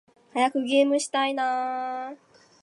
[0.33, 1.43] 早くゲームしたいな〜〜〜